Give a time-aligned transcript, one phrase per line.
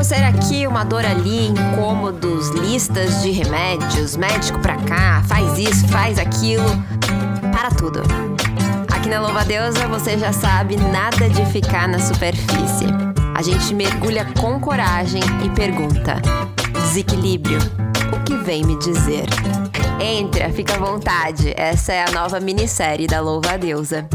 [0.00, 6.18] coceira aqui, uma dor ali, incômodos, listas de remédios, médico pra cá, faz isso, faz
[6.18, 6.64] aquilo.
[7.52, 8.00] Para tudo.
[8.90, 12.86] Aqui na Louva Deusa você já sabe nada de ficar na superfície.
[13.36, 16.14] A gente mergulha com coragem e pergunta:
[16.72, 17.58] desequilíbrio,
[18.10, 19.26] o que vem me dizer?
[20.00, 21.52] Entra, fica à vontade.
[21.54, 24.08] Essa é a nova minissérie da Louva Deusa.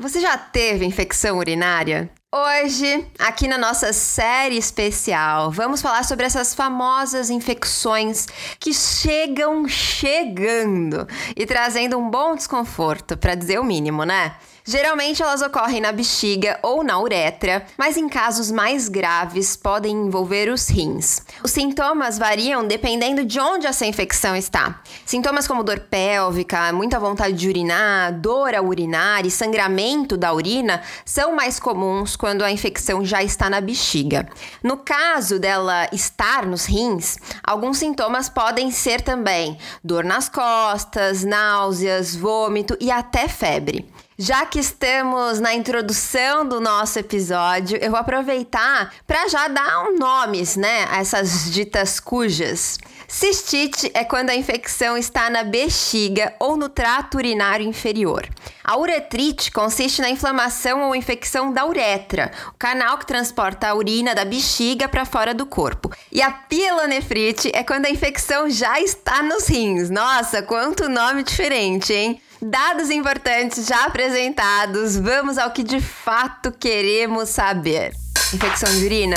[0.00, 2.10] Você já teve infecção urinária?
[2.34, 8.26] Hoje, aqui na nossa série especial, vamos falar sobre essas famosas infecções
[8.58, 11.06] que chegam chegando
[11.36, 14.34] e trazendo um bom desconforto, para dizer o mínimo, né?
[14.64, 20.48] Geralmente elas ocorrem na bexiga ou na uretra, mas em casos mais graves podem envolver
[20.48, 21.20] os rins.
[21.42, 24.80] Os sintomas variam dependendo de onde essa infecção está.
[25.04, 30.80] Sintomas como dor pélvica, muita vontade de urinar, dor ao urinar e sangramento da urina
[31.04, 34.28] são mais comuns quando a infecção já está na bexiga.
[34.62, 42.14] No caso dela estar nos rins, alguns sintomas podem ser também dor nas costas, náuseas,
[42.14, 43.90] vômito e até febre.
[44.24, 49.98] Já que estamos na introdução do nosso episódio, eu vou aproveitar para já dar um
[49.98, 52.78] nomes, né, a essas ditas cujas.
[53.08, 58.24] Cistite é quando a infecção está na bexiga ou no trato urinário inferior.
[58.62, 64.14] A uretrite consiste na inflamação ou infecção da uretra, o canal que transporta a urina
[64.14, 65.90] da bexiga para fora do corpo.
[66.12, 69.90] E a pielonefrite é quando a infecção já está nos rins.
[69.90, 72.22] Nossa, quanto nome diferente, hein?
[72.44, 77.94] Dados importantes já apresentados, vamos ao que de fato queremos saber.
[78.34, 79.16] Infecção de urina?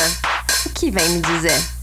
[0.64, 1.75] O que vem me dizer?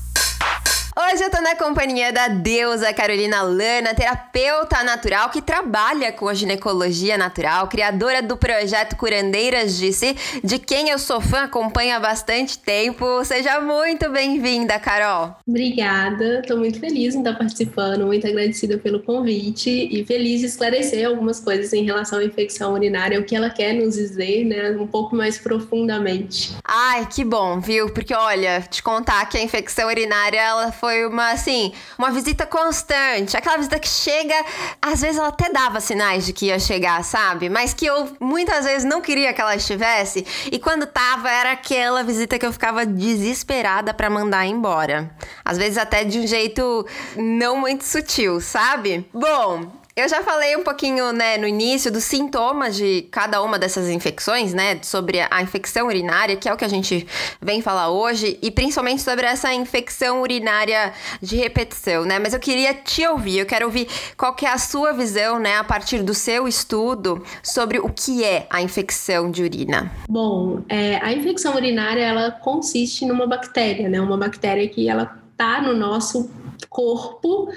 [1.13, 6.33] Hoje eu tô na companhia da deusa Carolina Lana, terapeuta natural que trabalha com a
[6.33, 12.59] ginecologia natural, criadora do projeto Curandeiras Disse, de quem eu sou fã, acompanha há bastante
[12.59, 13.23] tempo.
[13.27, 15.37] Seja muito bem-vinda, Carol.
[15.47, 21.07] Obrigada, tô muito feliz em estar participando, muito agradecida pelo convite e feliz de esclarecer
[21.07, 24.87] algumas coisas em relação à infecção urinária, o que ela quer nos dizer, né, um
[24.87, 26.57] pouco mais profundamente.
[26.65, 27.91] Ai, que bom, viu?
[27.93, 33.37] Porque olha, te contar que a infecção urinária ela foi uma, assim, uma visita constante.
[33.37, 34.35] Aquela visita que chega,
[34.81, 37.49] às vezes ela até dava sinais de que ia chegar, sabe?
[37.49, 40.27] Mas que eu muitas vezes não queria que ela estivesse.
[40.51, 45.11] E quando tava, era aquela visita que eu ficava desesperada para mandar embora.
[45.45, 46.87] Às vezes até de um jeito
[47.17, 49.09] não muito sutil, sabe?
[49.13, 53.91] Bom, eu já falei um pouquinho, né, no início dos sintomas de cada uma dessas
[53.91, 57.07] infecções, né, sobre a infecção urinária, que é o que a gente
[57.41, 62.19] vem falar hoje, e principalmente sobre essa infecção urinária de repetição, né?
[62.19, 63.87] Mas eu queria te ouvir, eu quero ouvir
[64.17, 68.25] qual que é a sua visão, né, a partir do seu estudo sobre o que
[68.25, 69.93] é a infecção de urina.
[70.09, 75.61] Bom, é, a infecção urinária ela consiste numa bactéria, né, uma bactéria que ela tá
[75.61, 76.31] no nosso
[76.69, 77.49] corpo,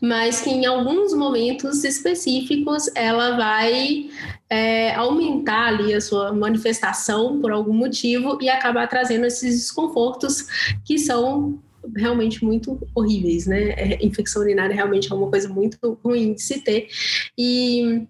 [0.00, 4.10] mas que em alguns momentos específicos ela vai
[4.48, 10.46] é, aumentar ali a sua manifestação por algum motivo e acabar trazendo esses desconfortos
[10.84, 11.58] que são
[11.96, 13.70] realmente muito horríveis, né?
[13.70, 16.88] É, infecção urinária realmente é uma coisa muito ruim de se ter.
[17.36, 18.06] E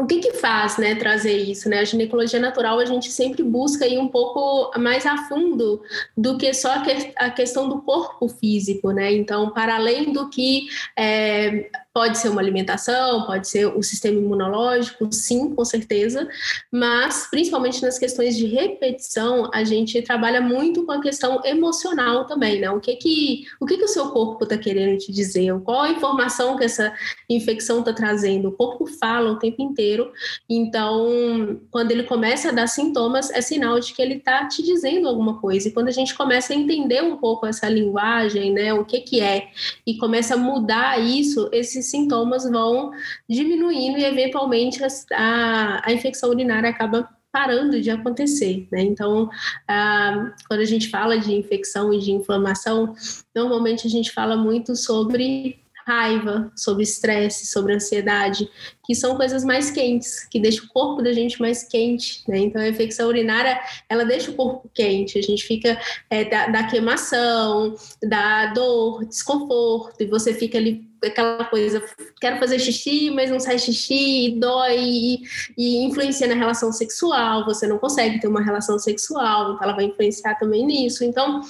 [0.00, 1.80] o que que faz, né, trazer isso, né?
[1.80, 5.82] A ginecologia natural a gente sempre busca ir um pouco mais a fundo
[6.16, 9.12] do que só a, que, a questão do corpo físico, né?
[9.12, 10.68] Então, para além do que
[10.98, 16.28] é, Pode ser uma alimentação, pode ser o sistema imunológico, sim, com certeza,
[16.70, 22.60] mas principalmente nas questões de repetição, a gente trabalha muito com a questão emocional também,
[22.60, 22.70] né?
[22.70, 25.52] O que que o, que que o seu corpo está querendo te dizer?
[25.64, 26.94] Qual a informação que essa
[27.28, 28.50] infecção está trazendo?
[28.50, 30.12] O corpo fala o tempo inteiro,
[30.48, 35.08] então quando ele começa a dar sintomas, é sinal de que ele está te dizendo
[35.08, 35.66] alguma coisa.
[35.66, 38.72] E quando a gente começa a entender um pouco essa linguagem, né?
[38.72, 39.48] O que que é,
[39.84, 42.92] e começa a mudar isso, esse esses sintomas vão
[43.28, 44.80] diminuindo e, eventualmente,
[45.12, 48.82] a, a infecção urinária acaba parando de acontecer, né?
[48.82, 49.28] Então,
[49.68, 52.94] ah, quando a gente fala de infecção e de inflamação,
[53.34, 58.48] normalmente a gente fala muito sobre raiva, sobre estresse, sobre ansiedade,
[58.90, 62.38] que são coisas mais quentes, que deixam o corpo da gente mais quente, né?
[62.38, 66.64] Então a infecção urinária, ela deixa o corpo quente, a gente fica é, da, da
[66.64, 71.82] queimação, da dor, desconforto, e você fica ali aquela coisa,
[72.20, 75.22] quero fazer xixi, mas não sai xixi, e dói, e,
[75.56, 79.86] e, influencia na relação sexual, você não consegue ter uma relação sexual, então ela vai
[79.86, 81.04] influenciar também nisso.
[81.04, 81.40] Então,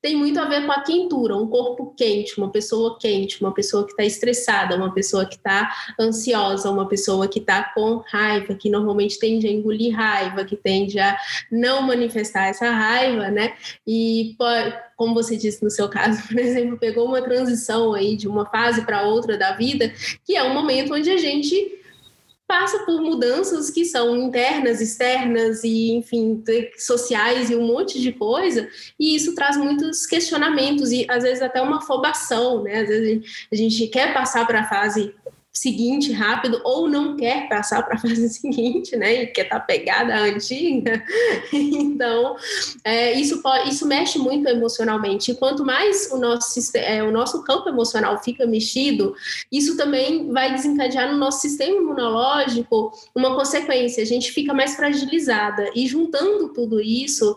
[0.00, 3.84] tem muito a ver com a quentura, um corpo quente, uma pessoa quente, uma pessoa
[3.84, 8.70] que está estressada, uma pessoa que está ansiosa, uma pessoa que está com raiva, que
[8.70, 11.16] normalmente tende a engolir raiva, que tende a
[11.50, 13.54] não manifestar essa raiva, né?
[13.86, 14.36] E
[14.96, 18.82] como você disse no seu caso, por exemplo, pegou uma transição aí de uma fase
[18.82, 19.92] para outra da vida,
[20.24, 21.76] que é um momento onde a gente
[22.46, 26.42] passa por mudanças que são internas, externas e, enfim,
[26.78, 28.68] sociais e um monte de coisa,
[28.98, 32.82] e isso traz muitos questionamentos e às vezes até uma afobação, né?
[32.82, 35.12] Às vezes a gente quer passar para a fase
[35.56, 39.22] seguinte rápido ou não quer passar para a fase seguinte, né?
[39.22, 41.02] E quer estar tá pegada à antiga.
[41.50, 42.36] então,
[42.84, 45.30] é, isso, pode, isso mexe muito emocionalmente.
[45.30, 49.14] E quanto mais o nosso, é, o nosso campo emocional fica mexido,
[49.50, 54.02] isso também vai desencadear no nosso sistema imunológico uma consequência.
[54.02, 55.70] A gente fica mais fragilizada.
[55.74, 57.34] E juntando tudo isso,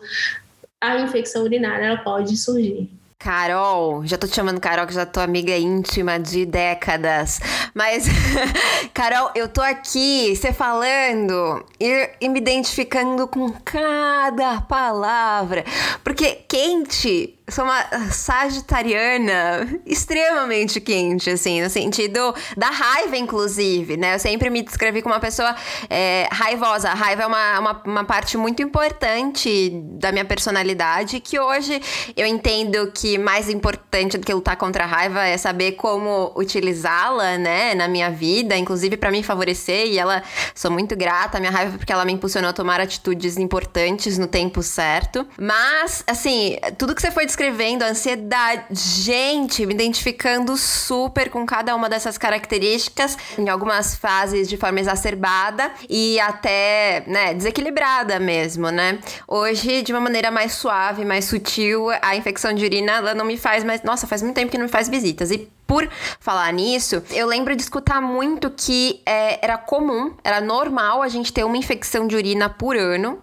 [0.81, 2.98] a infecção urinária ela pode surgir.
[3.19, 7.41] Carol, já tô te chamando Carol, que já tô amiga íntima de décadas.
[7.73, 8.05] Mas,
[8.95, 15.65] Carol, eu tô aqui, você falando e, e, me identificando com cada palavra.
[16.01, 24.15] Porque quente sou uma sagitariana extremamente quente, assim, no sentido da raiva, inclusive, né?
[24.15, 25.55] Eu sempre me descrevi como uma pessoa
[25.89, 26.89] é, raivosa.
[26.89, 31.81] A raiva é uma, uma, uma, parte muito importante da minha personalidade, que hoje
[32.15, 37.37] eu entendo que mais importante do que lutar contra a raiva é saber como utilizá-la,
[37.37, 40.23] né, na minha vida, inclusive para me favorecer, e ela,
[40.53, 44.27] sou muito grata à minha raiva porque ela me impulsionou a tomar atitudes importantes no
[44.27, 45.27] tempo certo.
[45.37, 48.65] Mas, assim, tudo que você foi descrevendo escrevendo ansiedade.
[48.71, 55.71] Gente, me identificando super com cada uma dessas características, em algumas fases de forma exacerbada
[55.89, 58.99] e até, né, desequilibrada mesmo, né?
[59.25, 63.37] Hoje, de uma maneira mais suave, mais sutil, a infecção de urina, ela não me
[63.37, 63.83] faz mais.
[63.83, 65.31] Nossa, faz muito tempo que não me faz visitas.
[65.31, 65.87] E por
[66.19, 71.31] falar nisso, eu lembro de escutar muito que é, era comum, era normal a gente
[71.31, 73.21] ter uma infecção de urina por ano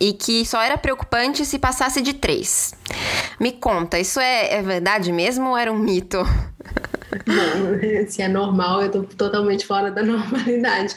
[0.00, 2.74] e que só era preocupante se passasse de três.
[3.40, 6.18] Me conta, isso é, é verdade mesmo ou era um mito?
[7.10, 10.96] Bom, se é normal, eu tô totalmente fora da normalidade.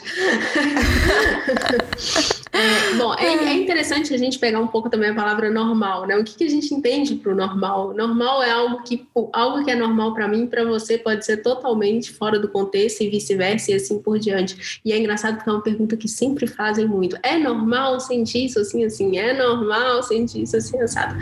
[2.52, 6.16] é, bom, é, é, interessante a gente pegar um pouco também a palavra normal, né?
[6.16, 7.94] O que, que a gente entende por normal?
[7.94, 12.12] Normal é algo que algo que é normal para mim, para você pode ser totalmente
[12.12, 14.80] fora do contexto e vice-versa e assim por diante.
[14.84, 17.16] E é engraçado porque é uma pergunta que sempre fazem muito.
[17.22, 19.16] É normal sentir isso assim assim?
[19.18, 21.16] É normal sentir isso assim assado?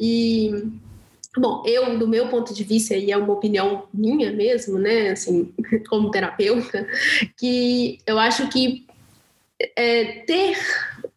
[0.00, 0.72] E
[1.38, 5.52] Bom, eu, do meu ponto de vista, e é uma opinião minha mesmo, né, assim,
[5.88, 6.86] como terapeuta,
[7.36, 8.86] que eu acho que
[9.76, 10.56] é, ter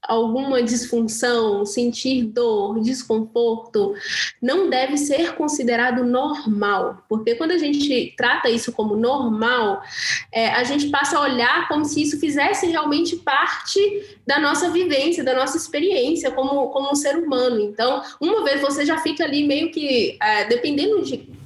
[0.10, 3.94] alguma disfunção, sentir dor, desconforto,
[4.42, 9.84] não deve ser considerado normal, porque quando a gente trata isso como normal,
[10.32, 15.24] é, a gente passa a olhar como se isso fizesse realmente parte da nossa vivência,
[15.24, 17.60] da nossa experiência como, como um ser humano.
[17.60, 21.39] Então, uma vez você já fica ali meio que, é, dependendo de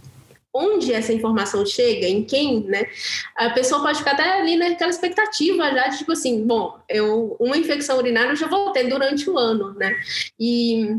[0.54, 2.86] onde essa informação chega, em quem, né?
[3.36, 7.58] A pessoa pode ficar até ali naquela expectativa já de tipo assim, bom, eu uma
[7.58, 9.96] infecção urinária eu já vou ter durante o ano, né?
[10.40, 10.96] E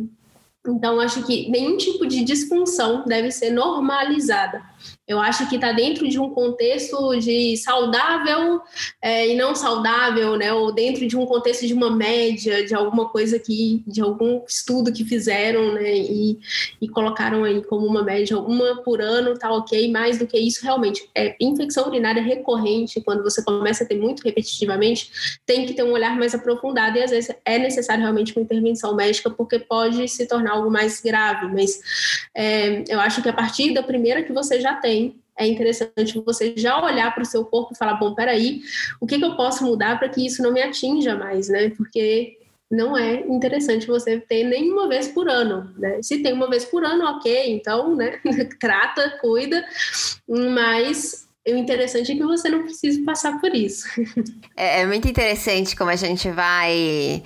[0.66, 4.62] então acho que nenhum tipo de disfunção deve ser normalizada.
[5.06, 8.60] Eu acho que está dentro de um contexto de saudável
[9.02, 10.52] é, e não saudável, né?
[10.52, 14.92] Ou dentro de um contexto de uma média, de alguma coisa que, de algum estudo
[14.92, 15.94] que fizeram, né?
[15.94, 16.38] E,
[16.80, 19.90] e colocaram aí como uma média, uma por ano, tá ok.
[19.90, 24.22] Mais do que isso, realmente, é infecção urinária recorrente, quando você começa a ter muito
[24.22, 28.42] repetitivamente, tem que ter um olhar mais aprofundado e às vezes é necessário realmente uma
[28.42, 31.46] intervenção médica, porque pode se tornar algo mais grave.
[31.52, 31.78] Mas
[32.34, 35.03] é, eu acho que a partir da primeira que você já tem,
[35.38, 38.60] é interessante você já olhar para o seu corpo e falar: bom, peraí,
[39.00, 41.70] o que, que eu posso mudar para que isso não me atinja mais, né?
[41.70, 42.38] Porque
[42.70, 46.02] não é interessante você ter nenhuma vez por ano, né?
[46.02, 48.20] Se tem uma vez por ano, ok, então, né?
[48.60, 49.64] Trata, cuida,
[50.28, 53.86] mas o interessante é que você não precisa passar por isso.
[54.56, 57.20] É, é muito interessante como a gente vai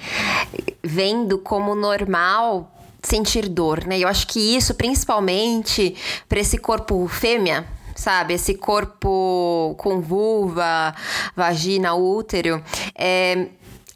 [0.83, 3.99] vendo como normal sentir dor, né?
[3.99, 5.95] Eu acho que isso, principalmente
[6.27, 7.67] para esse corpo fêmea,
[7.99, 8.35] sabe?
[8.35, 10.95] Esse corpo com vulva,
[11.35, 12.63] vagina, útero,
[12.95, 13.49] é,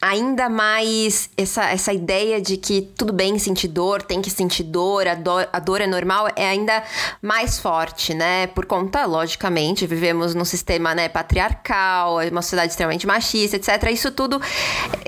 [0.02, 5.06] ainda mais essa, essa ideia de que tudo bem sentir dor, tem que sentir dor,
[5.06, 6.82] a dor, a dor é normal, é ainda
[7.22, 8.48] mais forte, né?
[8.48, 13.92] Por conta, logicamente, vivemos num sistema né, patriarcal, uma sociedade extremamente machista, etc.
[13.92, 14.42] Isso tudo,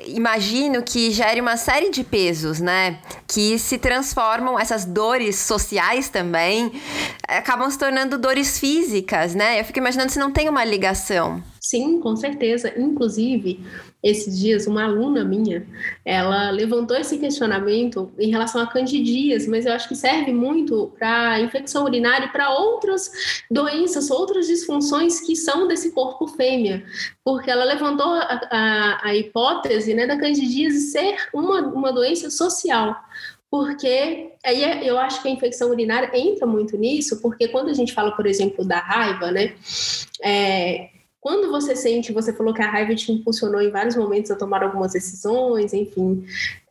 [0.06, 3.00] imagino que gere uma série de pesos, né?
[3.26, 6.70] Que se transformam, essas dores sociais também,
[7.26, 9.58] acabam se tornando dores físicas, né?
[9.58, 12.74] Eu fico imaginando se não tem uma ligação Sim, com certeza.
[12.78, 13.58] Inclusive,
[14.04, 15.66] esses dias, uma aluna minha,
[16.04, 21.40] ela levantou esse questionamento em relação a candidias, mas eu acho que serve muito para
[21.40, 23.11] infecção urinária e para outras
[23.50, 26.84] doenças, outras disfunções que são desse corpo fêmea,
[27.25, 32.94] porque ela levantou a, a, a hipótese né, da candidíase ser uma, uma doença social.
[33.50, 37.73] Porque aí é, eu acho que a infecção urinária entra muito nisso, porque quando a
[37.73, 39.54] gente fala, por exemplo, da raiva, né,
[40.20, 40.90] é,
[41.25, 44.62] quando você sente, você falou que a raiva te impulsionou em vários momentos a tomar
[44.62, 46.23] algumas decisões, enfim.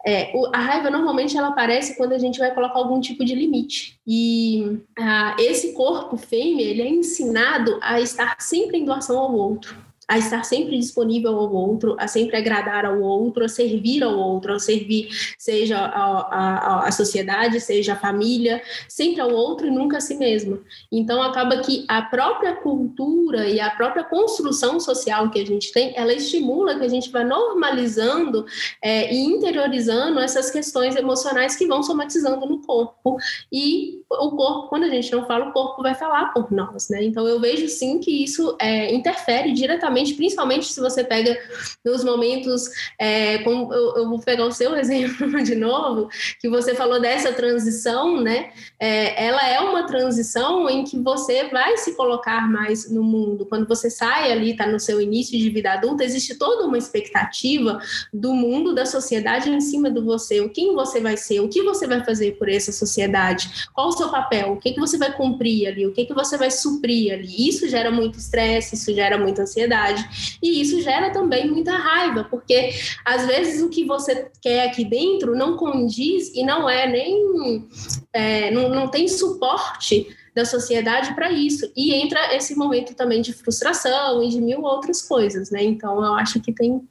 [0.05, 3.99] É, a raiva normalmente ela aparece quando a gente vai colocar algum tipo de limite.
[4.05, 9.75] E ah, esse corpo fêmea ele é ensinado a estar sempre em doação ao outro
[10.07, 14.53] a estar sempre disponível ao outro, a sempre agradar ao outro, a servir ao outro,
[14.53, 19.97] a servir seja a, a, a sociedade, seja a família, sempre ao outro e nunca
[19.97, 20.59] a si mesma.
[20.91, 25.93] Então acaba que a própria cultura e a própria construção social que a gente tem,
[25.95, 28.45] ela estimula que a gente vá normalizando
[28.81, 33.17] é, e interiorizando essas questões emocionais que vão somatizando no corpo
[33.51, 37.03] e o corpo, quando a gente não fala, o corpo vai falar por nós, né?
[37.03, 41.37] Então eu vejo sim que isso é, interfere diretamente, principalmente se você pega
[41.83, 46.75] nos momentos, é, como eu, eu, vou pegar o seu exemplo de novo, que você
[46.75, 48.51] falou dessa transição, né?
[48.79, 53.45] É, ela é uma transição em que você vai se colocar mais no mundo.
[53.45, 57.79] Quando você sai ali, está no seu início de vida adulta, existe toda uma expectativa
[58.13, 61.61] do mundo, da sociedade em cima do você, o quem você vai ser, o que
[61.63, 65.15] você vai fazer por essa sociedade, qual o seu papel, o que, que você vai
[65.15, 67.49] cumprir ali, o que, que você vai suprir ali.
[67.49, 72.71] Isso gera muito estresse, isso gera muita ansiedade e isso gera também muita raiva, porque
[73.05, 77.67] às vezes o que você quer aqui dentro não condiz e não é nem.
[78.11, 81.71] É, não, não tem suporte da sociedade para isso.
[81.75, 85.63] E entra esse momento também de frustração e de mil outras coisas, né?
[85.63, 86.81] Então eu acho que tem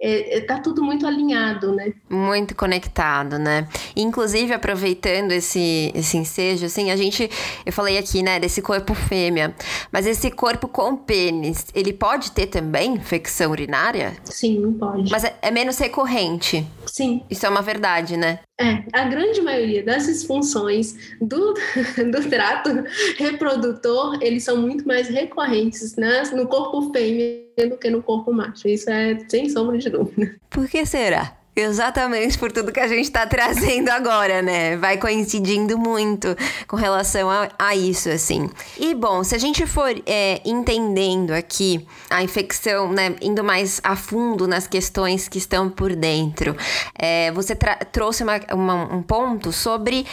[0.00, 1.92] é, é, tá tudo muito alinhado, né?
[2.08, 3.66] Muito conectado, né?
[3.96, 7.28] Inclusive, aproveitando esse, esse ensejo, assim, a gente,
[7.66, 9.54] eu falei aqui, né, desse corpo fêmea,
[9.90, 14.16] mas esse corpo com pênis, ele pode ter também infecção urinária?
[14.24, 15.10] Sim, pode.
[15.10, 16.64] Mas é, é menos recorrente?
[16.86, 17.22] Sim.
[17.28, 18.40] Isso é uma verdade, né?
[18.60, 21.54] É, a grande maioria das disfunções do,
[22.10, 22.70] do trato
[23.16, 28.66] reprodutor, eles são muito mais recorrentes né, no corpo fêmea do que no corpo macho.
[28.66, 30.34] Isso é sem sombra de dúvida.
[30.50, 31.37] Por que será?
[31.60, 34.76] Exatamente por tudo que a gente está trazendo agora, né?
[34.76, 36.36] Vai coincidindo muito
[36.68, 38.48] com relação a, a, isso, assim.
[38.78, 43.16] E bom, se a gente for é, entendendo aqui a infecção, né?
[43.20, 46.56] Indo mais a fundo nas questões que estão por dentro,
[46.96, 47.56] é, você
[47.90, 50.06] trouxe uma, uma, um ponto sobre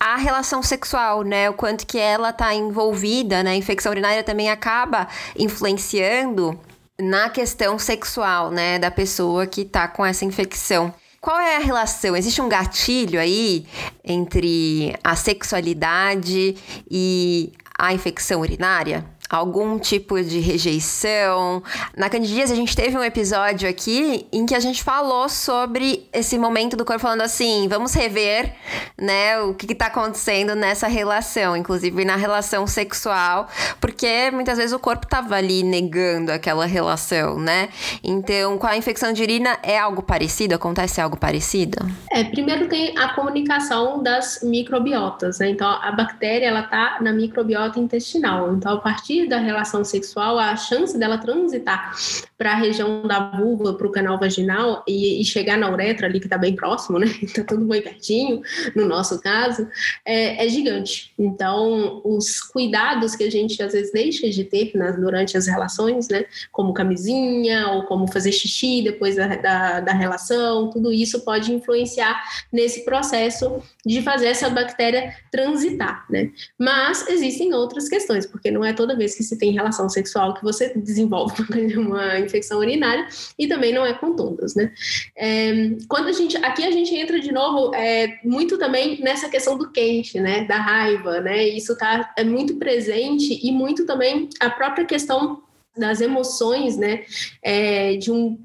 [0.00, 1.48] a relação sexual, né?
[1.48, 3.52] O quanto que ela está envolvida, né?
[3.52, 5.06] A infecção urinária também acaba
[5.38, 6.58] influenciando
[7.00, 10.94] na questão sexual, né, da pessoa que tá com essa infecção.
[11.20, 12.16] Qual é a relação?
[12.16, 13.66] Existe um gatilho aí
[14.04, 16.56] entre a sexualidade
[16.90, 19.04] e a infecção urinária?
[19.28, 21.62] Algum tipo de rejeição.
[21.96, 26.38] Na Candidíase a gente teve um episódio aqui em que a gente falou sobre esse
[26.38, 28.54] momento do corpo falando assim, vamos rever,
[28.98, 33.48] né, o que está acontecendo nessa relação, inclusive na relação sexual,
[33.80, 37.68] porque muitas vezes o corpo estava ali negando aquela relação, né?
[38.02, 40.54] Então, com a infecção de urina é algo parecido?
[40.54, 41.78] Acontece algo parecido?
[42.10, 45.50] É, primeiro tem a comunicação das microbiotas, né?
[45.50, 48.52] Então, a bactéria ela tá na microbiota intestinal.
[48.54, 51.94] Então, a partir partir da relação sexual, a chance dela transitar
[52.38, 56.20] para a região da vulva, para o canal vaginal e, e, chegar na uretra ali,
[56.20, 57.06] que está bem próximo, né?
[57.22, 58.42] Está tudo bem pertinho,
[58.74, 59.66] no nosso caso,
[60.04, 61.14] é, é, gigante.
[61.18, 66.26] Então, os cuidados que a gente às vezes deixa de ter durante as relações, né?
[66.52, 72.22] Como camisinha, ou como fazer xixi depois da, da, da relação, tudo isso pode influenciar
[72.52, 76.30] nesse processo de fazer essa bactéria transitar, né?
[76.58, 80.42] Mas existem outras questões, porque não é toda vez que se tem relação sexual que
[80.42, 81.42] você desenvolve
[81.78, 84.72] uma infecção urinária e também não é com todas, né?
[85.16, 89.56] É, quando a gente, aqui a gente entra de novo é, muito também nessa questão
[89.56, 90.44] do quente, né?
[90.44, 91.48] Da raiva, né?
[91.48, 95.42] Isso tá é muito presente e muito também a própria questão
[95.76, 97.04] das emoções, né?
[97.42, 98.38] É, de um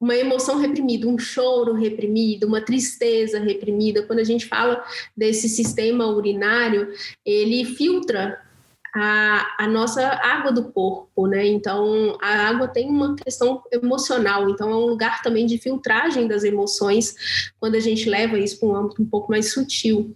[0.00, 4.02] uma emoção reprimida, um choro reprimido, uma tristeza reprimida.
[4.02, 4.84] Quando a gente fala
[5.16, 6.92] desse sistema urinário,
[7.24, 8.40] ele filtra
[9.00, 11.46] a, a nossa água do corpo, né?
[11.46, 16.42] Então, a água tem uma questão emocional, então é um lugar também de filtragem das
[16.42, 17.14] emoções
[17.60, 20.14] quando a gente leva isso para um âmbito um pouco mais sutil.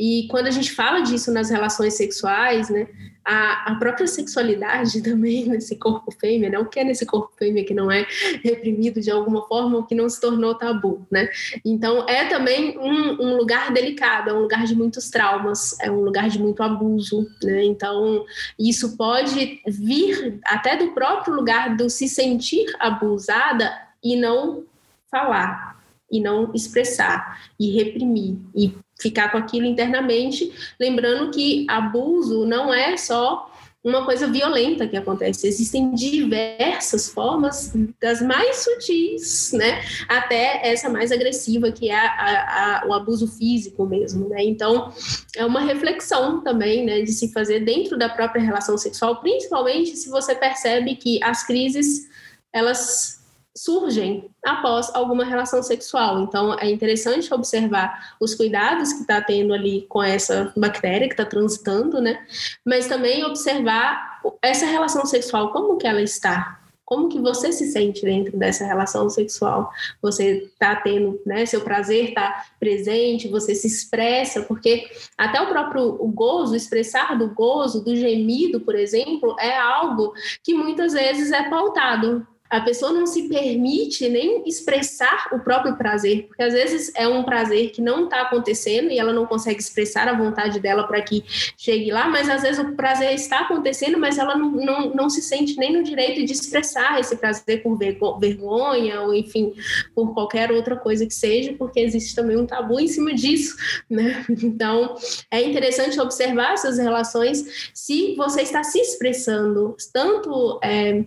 [0.00, 2.88] E quando a gente fala disso nas relações sexuais, né,
[3.22, 6.58] a, a própria sexualidade também nesse corpo fêmea, né?
[6.58, 8.06] O que é nesse corpo fêmea que não é
[8.42, 11.28] reprimido de alguma forma ou que não se tornou tabu, né?
[11.62, 16.00] Então é também um, um lugar delicado, é um lugar de muitos traumas, é um
[16.00, 17.62] lugar de muito abuso, né?
[17.64, 18.24] Então
[18.58, 23.70] isso pode vir até do próprio lugar do se sentir abusada
[24.02, 24.64] e não
[25.10, 25.78] falar,
[26.10, 32.96] e não expressar, e reprimir, e ficar com aquilo internamente, lembrando que abuso não é
[32.96, 33.50] só
[33.82, 35.46] uma coisa violenta que acontece.
[35.46, 42.86] Existem diversas formas, das mais sutis, né, até essa mais agressiva, que é a, a,
[42.86, 44.44] o abuso físico mesmo, né.
[44.44, 44.92] Então,
[45.34, 50.10] é uma reflexão também, né, de se fazer dentro da própria relação sexual, principalmente se
[50.10, 52.08] você percebe que as crises,
[52.52, 53.19] elas
[53.56, 56.20] surgem após alguma relação sexual.
[56.22, 61.24] Então, é interessante observar os cuidados que está tendo ali com essa bactéria que está
[61.24, 62.24] transitando, né?
[62.64, 68.04] Mas também observar essa relação sexual, como que ela está, como que você se sente
[68.04, 69.70] dentro dessa relação sexual?
[70.02, 75.96] Você está tendo, né, seu prazer está presente, você se expressa, porque até o próprio
[76.02, 81.48] o gozo, expressar do gozo, do gemido, por exemplo, é algo que muitas vezes é
[81.48, 87.06] pautado a pessoa não se permite nem expressar o próprio prazer, porque às vezes é
[87.06, 91.00] um prazer que não está acontecendo e ela não consegue expressar a vontade dela para
[91.00, 91.22] que
[91.56, 95.22] chegue lá, mas às vezes o prazer está acontecendo, mas ela não, não, não se
[95.22, 97.78] sente nem no direito de expressar esse prazer por
[98.18, 99.54] vergonha ou, enfim,
[99.94, 103.56] por qualquer outra coisa que seja, porque existe também um tabu em cima disso,
[103.88, 104.24] né?
[104.28, 104.96] Então,
[105.30, 110.58] é interessante observar essas relações se você está se expressando tanto.
[110.62, 111.04] É,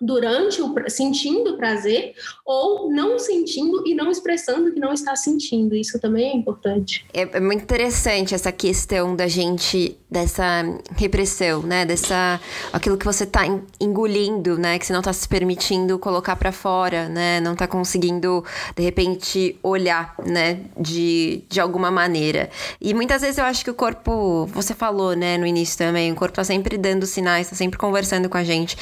[0.00, 2.14] durante o sentindo prazer
[2.44, 5.74] ou não sentindo e não expressando que não está sentindo.
[5.74, 7.04] Isso também é importante.
[7.12, 10.64] É, é, muito interessante essa questão da gente dessa
[10.96, 11.84] repressão, né?
[11.84, 12.40] Dessa
[12.72, 13.42] aquilo que você está
[13.78, 14.78] engolindo, né?
[14.78, 17.40] Que você não está se permitindo colocar para fora, né?
[17.40, 20.60] Não está conseguindo de repente olhar, né?
[20.78, 22.48] De, de alguma maneira.
[22.80, 25.36] E muitas vezes eu acho que o corpo, você falou, né?
[25.36, 28.76] No início também, o corpo está sempre dando sinais, está sempre conversando com a gente.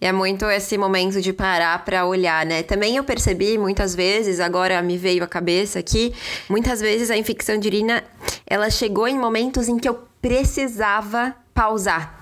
[0.00, 2.62] E é muito esse momento de parar para olhar, né?
[2.62, 6.12] Também eu percebi muitas vezes, agora me veio a cabeça aqui,
[6.48, 8.02] muitas vezes a infecção de urina,
[8.46, 12.21] ela chegou em momentos em que eu precisava pausar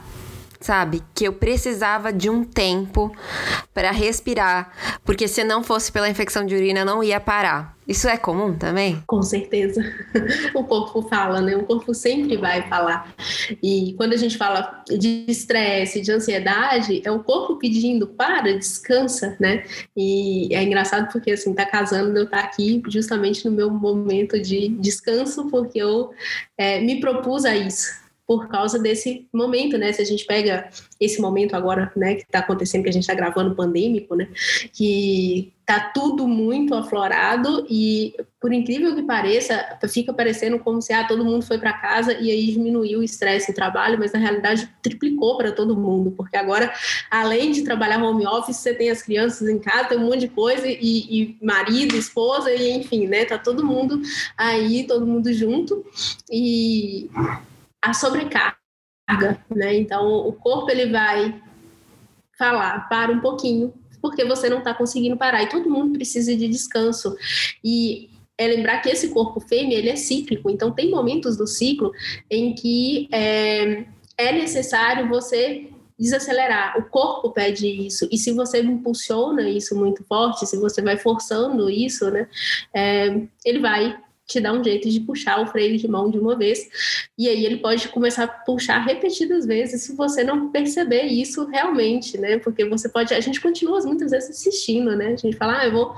[0.60, 1.02] sabe?
[1.14, 3.10] Que eu precisava de um tempo
[3.72, 4.70] para respirar,
[5.04, 7.78] porque se não fosse pela infecção de urina, eu não ia parar.
[7.88, 9.02] Isso é comum também?
[9.06, 9.82] Com certeza.
[10.54, 11.56] O corpo fala, né?
[11.56, 13.12] O corpo sempre vai falar.
[13.62, 19.36] E quando a gente fala de estresse, de ansiedade, é o corpo pedindo para, descansa,
[19.40, 19.64] né?
[19.96, 24.40] E é engraçado porque, assim, tá casando, eu estar tá aqui justamente no meu momento
[24.40, 26.10] de descanso, porque eu
[26.58, 27.99] é, me propus a isso
[28.30, 29.92] por causa desse momento, né?
[29.92, 33.12] Se a gente pega esse momento agora, né, que está acontecendo, que a gente está
[33.12, 34.28] gravando pandêmico, né,
[34.72, 41.08] que tá tudo muito aflorado e, por incrível que pareça, fica parecendo como se ah,
[41.08, 44.68] todo mundo foi para casa e aí diminuiu o estresse e trabalho, mas na realidade
[44.80, 46.72] triplicou para todo mundo, porque agora,
[47.10, 50.28] além de trabalhar home office, você tem as crianças em casa, tem um monte de
[50.28, 54.00] coisa e, e marido, esposa e enfim, né, tá todo mundo
[54.36, 55.84] aí, todo mundo junto
[56.30, 57.10] e
[57.82, 58.56] a sobrecarga,
[59.50, 59.76] né?
[59.76, 61.40] Então o corpo ele vai
[62.38, 65.42] falar, para um pouquinho, porque você não está conseguindo parar.
[65.42, 67.14] E todo mundo precisa de descanso.
[67.62, 71.92] E é lembrar que esse corpo fêmea ele é cíclico, então tem momentos do ciclo
[72.30, 73.84] em que é,
[74.16, 76.78] é necessário você desacelerar.
[76.78, 78.08] O corpo pede isso.
[78.10, 82.26] E se você impulsiona isso muito forte, se você vai forçando isso, né,
[82.74, 86.36] é, ele vai te dá um jeito de puxar o freio de mão de uma
[86.36, 86.68] vez.
[87.18, 92.16] E aí ele pode começar a puxar repetidas vezes se você não perceber isso realmente,
[92.16, 92.38] né?
[92.38, 93.12] Porque você pode.
[93.12, 95.08] A gente continua muitas vezes assistindo, né?
[95.08, 95.94] A gente fala, ah, eu vou,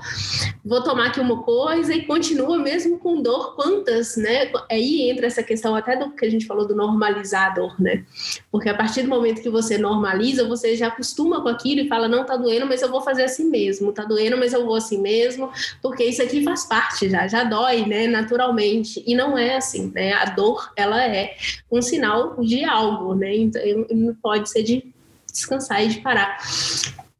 [0.65, 3.55] vou tomar aqui uma coisa e continua mesmo com dor.
[3.55, 4.51] Quantas, né?
[4.69, 8.03] Aí entra essa questão até do que a gente falou do normalizador, né?
[8.51, 12.07] Porque a partir do momento que você normaliza, você já acostuma com aquilo e fala,
[12.07, 13.91] não, tá doendo, mas eu vou fazer assim mesmo.
[13.93, 17.85] Tá doendo, mas eu vou assim mesmo, porque isso aqui faz parte já, já dói,
[17.85, 18.07] né?
[18.07, 19.03] Na naturalmente.
[19.05, 20.13] E não é assim, né?
[20.13, 21.35] A dor, ela é
[21.71, 23.35] um sinal de algo, né?
[23.35, 24.93] Então, não pode ser de
[25.31, 26.37] descansar e de parar.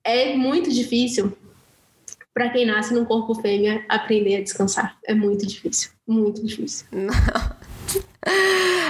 [0.04, 1.38] É muito difícil
[2.34, 4.98] para quem nasce num corpo fêmea aprender a descansar.
[5.06, 6.88] É muito difícil, muito difícil.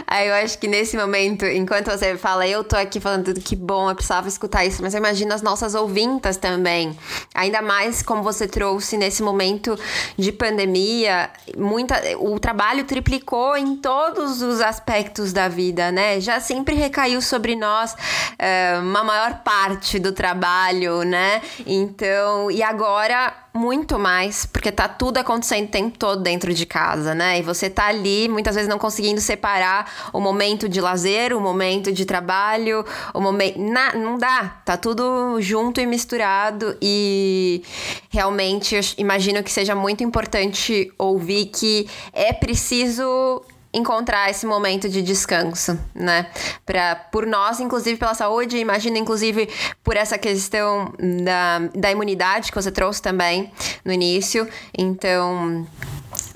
[0.06, 3.56] Aí eu acho que nesse momento, enquanto você fala, eu tô aqui falando tudo que
[3.56, 6.98] bom, eu precisava escutar isso, mas eu imagino as nossas ouvintas também.
[7.34, 9.78] Ainda mais como você trouxe nesse momento
[10.18, 16.20] de pandemia, muita, o trabalho triplicou em todos os aspectos da vida, né?
[16.20, 17.96] Já sempre recaiu sobre nós
[18.38, 21.42] é, uma maior parte do trabalho, né?
[21.66, 27.14] Então, e agora muito mais, porque tá tudo acontecendo o tempo todo dentro de casa,
[27.14, 27.38] né?
[27.38, 31.92] E você tá ali, muitas vezes não conseguindo separar o momento de lazer, o momento
[31.92, 33.60] de trabalho, o momento.
[33.60, 36.76] não dá, tá tudo junto e misturado.
[36.82, 37.64] E
[38.10, 45.02] realmente eu imagino que seja muito importante ouvir que é preciso encontrar esse momento de
[45.02, 46.28] descanso, né?
[46.66, 49.50] Pra, por nós, inclusive pela saúde, imagino inclusive
[49.84, 53.52] por essa questão da, da imunidade que você trouxe também
[53.84, 54.48] no início.
[54.78, 55.66] Então,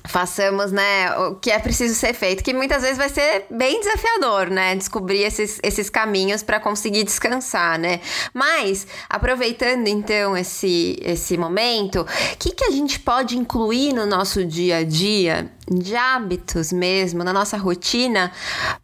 [0.07, 4.49] façamos, né, o que é preciso ser feito, que muitas vezes vai ser bem desafiador,
[4.49, 7.99] né, descobrir esses, esses caminhos para conseguir descansar, né.
[8.33, 14.45] Mas, aproveitando então esse, esse momento, o que, que a gente pode incluir no nosso
[14.45, 18.31] dia a dia, de hábitos mesmo, na nossa rotina,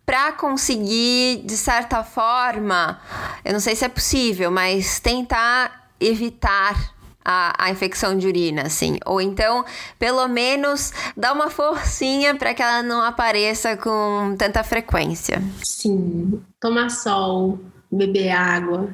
[0.06, 3.00] para conseguir, de certa forma,
[3.46, 8.98] eu não sei se é possível, mas tentar evitar a, a infecção de urina, assim.
[9.06, 9.64] Ou então,
[9.98, 15.42] pelo menos, dá uma forcinha para que ela não apareça com tanta frequência.
[15.64, 17.60] Sim, tomar sol,
[17.92, 18.90] beber água,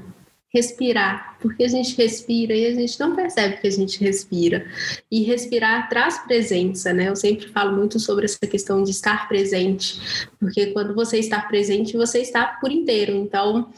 [0.52, 4.66] respirar, porque a gente respira e a gente não percebe que a gente respira.
[5.10, 7.08] E respirar traz presença, né?
[7.08, 11.96] Eu sempre falo muito sobre essa questão de estar presente, porque quando você está presente,
[11.96, 13.16] você está por inteiro.
[13.16, 13.70] Então,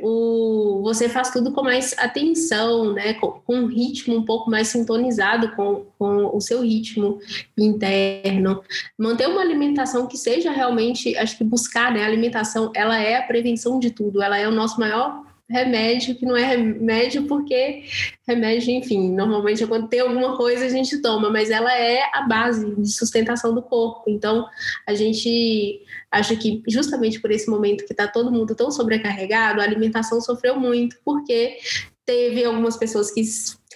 [0.00, 3.12] o, você faz tudo com mais atenção, né?
[3.14, 7.20] Com, com um ritmo um pouco mais sintonizado com, com o seu ritmo
[7.56, 8.62] interno.
[8.98, 12.02] Manter uma alimentação que seja realmente, acho que buscar, né?
[12.02, 16.26] A alimentação, ela é a prevenção de tudo, ela é o nosso maior remédio que
[16.26, 17.84] não é remédio porque
[18.26, 22.74] remédio, enfim, normalmente quando tem alguma coisa a gente toma, mas ela é a base
[22.74, 24.02] de sustentação do corpo.
[24.08, 24.44] Então,
[24.86, 29.64] a gente acha que justamente por esse momento que está todo mundo tão sobrecarregado, a
[29.64, 31.58] alimentação sofreu muito, porque
[32.04, 33.22] teve algumas pessoas que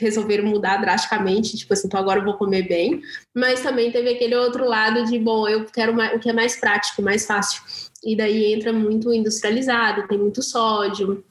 [0.01, 3.01] resolveram mudar drasticamente, tipo assim, então agora eu vou comer bem,
[3.35, 7.03] mas também teve aquele outro lado de, bom, eu quero o que é mais prático,
[7.03, 7.63] mais fácil.
[8.05, 11.25] E daí entra muito industrializado, tem muito sódio,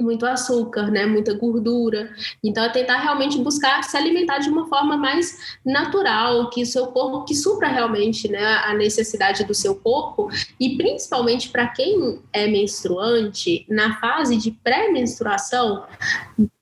[0.00, 2.10] muito açúcar, né, muita gordura.
[2.42, 6.88] Então é tentar realmente buscar se alimentar de uma forma mais natural, que o seu
[6.88, 10.28] corpo que supra realmente, né, a necessidade do seu corpo
[10.58, 15.84] e principalmente para quem é menstruante, na fase de pré-menstruação,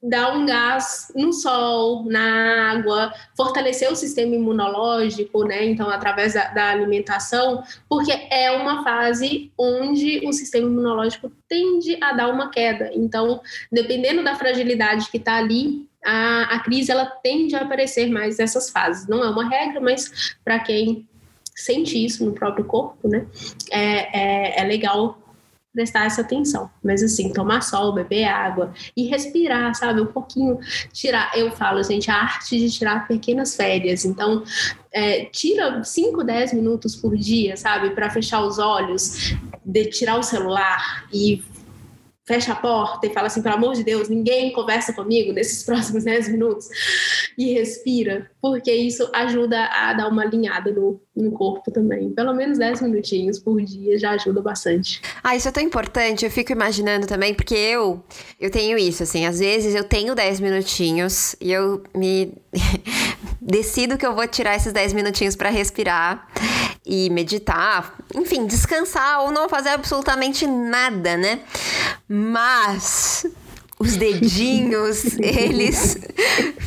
[0.03, 5.65] dar um gás no sol, na água, fortalecer o sistema imunológico, né?
[5.65, 12.13] Então, através da, da, alimentação, porque é uma fase onde o sistema imunológico tende a
[12.13, 12.91] dar uma queda.
[12.95, 13.41] Então,
[13.71, 18.71] dependendo da fragilidade que está ali, a, a crise ela tende a aparecer mais nessas
[18.71, 19.07] fases.
[19.07, 21.07] Não é uma regra, mas para quem
[21.55, 23.27] sente isso no próprio corpo, né?
[23.71, 25.19] É, é, é legal
[25.73, 26.71] prestar essa atenção.
[26.83, 30.01] Mas assim, tomar sol, beber água e respirar, sabe?
[30.01, 30.59] Um pouquinho,
[30.93, 31.31] tirar.
[31.37, 34.05] Eu falo, gente, a arte de tirar pequenas férias.
[34.05, 34.43] Então,
[34.93, 37.91] é, tira 5, 10 minutos por dia, sabe?
[37.91, 41.43] Para fechar os olhos, de tirar o celular e
[42.27, 46.05] fecha a porta e fala assim, pelo amor de Deus, ninguém conversa comigo nesses próximos
[46.05, 46.69] 10 minutos
[47.37, 52.11] e respira, porque isso ajuda a dar uma alinhada no, no corpo também.
[52.11, 55.01] Pelo menos 10 minutinhos por dia já ajuda bastante.
[55.23, 58.03] Ah, isso é tão importante, eu fico imaginando também, porque eu,
[58.39, 62.35] eu tenho isso, assim, às vezes eu tenho 10 minutinhos e eu me
[63.41, 66.29] decido que eu vou tirar esses 10 minutinhos para respirar
[66.85, 71.41] e meditar, enfim, descansar ou não fazer absolutamente nada, né?
[72.09, 73.27] Mas
[73.81, 75.97] os dedinhos, eles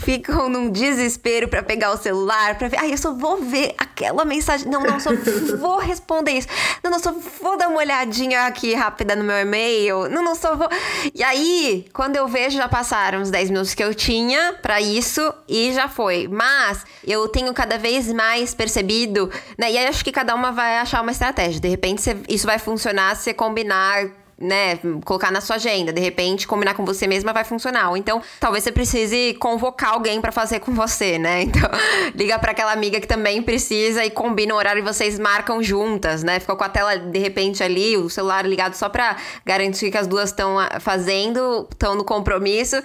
[0.04, 4.26] ficam num desespero para pegar o celular, para ver, ai, eu só vou ver aquela
[4.26, 4.67] mensagem.
[4.67, 5.12] Não, não, só
[5.60, 6.47] vou responder isso.
[6.84, 10.10] Não, não, só vou dar uma olhadinha aqui rápida no meu e-mail.
[10.10, 10.67] Não, não, só vou.
[11.13, 15.32] E aí, quando eu vejo, já passaram os 10 minutos que eu tinha para isso
[15.47, 16.28] e já foi.
[16.28, 19.71] Mas eu tenho cada vez mais percebido, né?
[19.71, 21.62] E aí acho que cada uma vai achar uma estratégia.
[21.62, 26.48] De repente, isso vai funcionar se você combinar né, colocar na sua agenda, de repente
[26.48, 27.89] combinar com você mesma vai funcionar.
[27.89, 31.43] Ou então, talvez você precise convocar alguém para fazer com você, né?
[31.54, 31.69] Então,
[32.15, 36.24] liga para aquela amiga que também precisa e combina o horário e vocês marcam juntas,
[36.24, 36.39] né?
[36.39, 39.15] Fica com a tela de repente ali, o celular ligado só para
[39.46, 42.78] garantir que as duas estão ah, fazendo, estão no compromisso,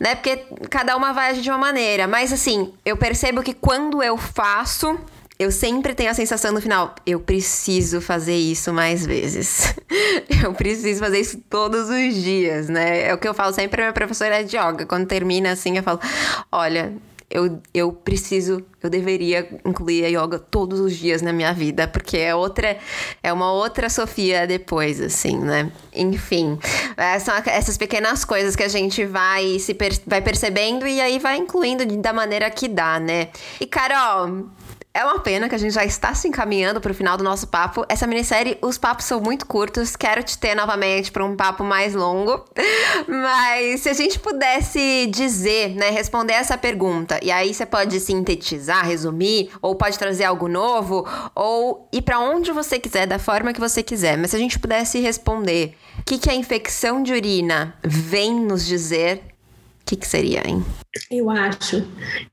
[0.00, 0.16] né?
[0.16, 4.16] Porque cada uma vai agir de uma maneira, mas assim, eu percebo que quando eu
[4.16, 4.98] faço
[5.38, 9.74] eu sempre tenho a sensação no final, eu preciso fazer isso mais vezes.
[10.42, 13.08] eu preciso fazer isso todos os dias, né?
[13.08, 14.86] É o que eu falo sempre pra minha professora de yoga.
[14.86, 16.00] Quando termina assim, eu falo:
[16.50, 16.94] olha,
[17.28, 22.16] eu, eu preciso, eu deveria incluir a yoga todos os dias na minha vida, porque
[22.16, 22.78] é outra,
[23.22, 25.70] é uma outra Sofia depois, assim, né?
[25.92, 26.58] Enfim,
[26.96, 31.18] é, são essas pequenas coisas que a gente vai se per vai percebendo e aí
[31.18, 33.28] vai incluindo da maneira que dá, né?
[33.60, 34.46] E Carol,
[34.96, 37.48] é uma pena que a gente já está se encaminhando para o final do nosso
[37.48, 37.84] papo.
[37.86, 39.94] Essa minissérie, os papos são muito curtos.
[39.94, 42.42] Quero te ter novamente para um papo mais longo.
[43.06, 48.86] Mas se a gente pudesse dizer, né, responder essa pergunta, e aí você pode sintetizar,
[48.86, 53.60] resumir, ou pode trazer algo novo, ou ir para onde você quiser, da forma que
[53.60, 54.16] você quiser.
[54.16, 58.64] Mas se a gente pudesse responder, o que, que a infecção de urina vem nos
[58.64, 59.35] dizer
[59.86, 60.64] que, que seria, hein?
[61.10, 61.86] Eu acho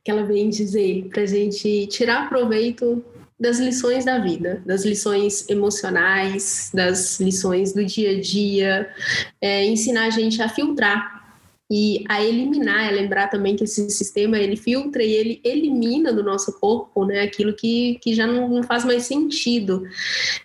[0.04, 3.04] que ela vem dizer para gente tirar proveito
[3.40, 8.90] das lições da vida, das lições emocionais, das lições do dia a dia,
[9.40, 11.23] é, ensinar a gente a filtrar
[11.76, 16.22] e a eliminar, é lembrar também que esse sistema ele filtra e ele elimina do
[16.22, 19.84] nosso corpo, né, aquilo que, que já não, não faz mais sentido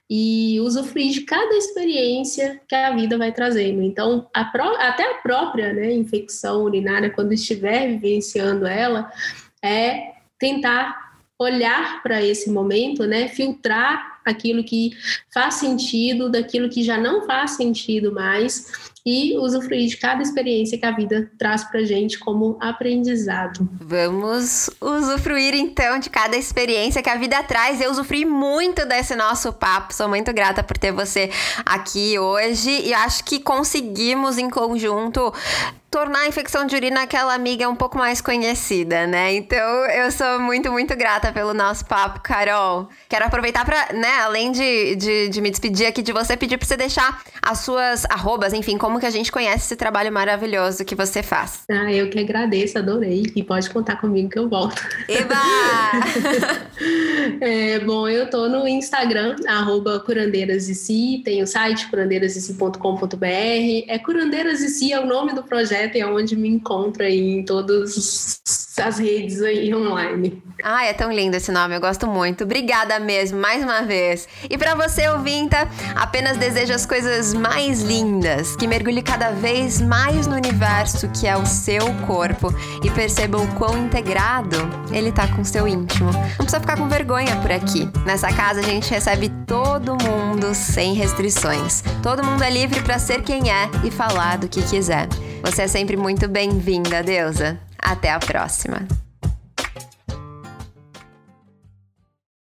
[0.08, 3.82] e usufruir de cada experiência que a vida vai trazendo.
[3.82, 9.12] Então, a pró até a própria, né, infecção urinária, quando estiver vivenciando ela,
[9.62, 14.92] é tentar olhar para esse momento, né, filtrar aquilo que
[15.32, 18.72] faz sentido daquilo que já não faz sentido mais
[19.08, 23.66] e usufruir de cada experiência que a vida traz para gente como aprendizado.
[23.80, 27.80] Vamos usufruir então de cada experiência que a vida traz.
[27.80, 29.94] Eu usufruí muito desse nosso papo.
[29.94, 31.30] Sou muito grata por ter você
[31.64, 35.32] aqui hoje e acho que conseguimos em conjunto
[35.90, 39.34] tornar a infecção de urina aquela amiga um pouco mais conhecida, né?
[39.34, 42.88] Então eu sou muito, muito grata pelo nosso papo, Carol.
[43.08, 46.66] Quero aproveitar para, né, além de, de, de, me despedir aqui de você, pedir para
[46.66, 50.94] você deixar as suas arrobas, enfim, como que a gente conhece esse trabalho maravilhoso que
[50.94, 51.62] você faz.
[51.70, 53.22] Ah, eu que agradeço, adorei.
[53.34, 54.82] E pode contar comigo que eu volto.
[55.08, 55.36] Eba!
[57.40, 63.24] é, bom, eu tô no Instagram, arroba curandeirasdeci, tem o site curandeirasdeci.com.br.
[63.88, 67.04] É Curandeiras e Si é o nome do projeto projeto e é onde me encontra
[67.04, 68.40] aí em todas
[68.78, 70.42] as redes aí online.
[70.62, 72.44] Ah, é tão lindo esse nome, eu gosto muito.
[72.44, 74.28] Obrigada mesmo, mais uma vez.
[74.48, 80.26] E para você, ouvinta, apenas desejo as coisas mais lindas, que mergulhe cada vez mais
[80.26, 84.56] no universo que é o seu corpo e perceba o quão integrado
[84.92, 86.10] ele tá com o seu íntimo.
[86.12, 87.88] Não precisa ficar com vergonha por aqui.
[88.04, 91.82] Nessa casa a gente recebe todo mundo sem restrições.
[92.02, 95.08] Todo mundo é livre para ser quem é e falar do que quiser.
[95.42, 97.58] Você é sempre muito bem-vinda, deusa.
[97.78, 99.07] Até a próxima!